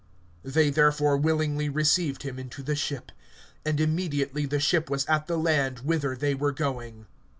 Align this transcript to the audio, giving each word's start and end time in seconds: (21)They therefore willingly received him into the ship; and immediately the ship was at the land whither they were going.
(21)They 0.43 0.73
therefore 0.73 1.15
willingly 1.15 1.69
received 1.69 2.23
him 2.23 2.39
into 2.39 2.63
the 2.63 2.75
ship; 2.75 3.11
and 3.63 3.79
immediately 3.79 4.47
the 4.47 4.59
ship 4.59 4.89
was 4.89 5.05
at 5.05 5.27
the 5.27 5.37
land 5.37 5.81
whither 5.81 6.15
they 6.15 6.33
were 6.33 6.51
going. 6.51 7.05